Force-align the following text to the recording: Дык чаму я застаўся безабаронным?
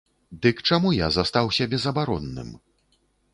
Дык 0.45 0.61
чаму 0.69 0.93
я 0.99 1.09
застаўся 1.17 1.67
безабаронным? 1.75 2.49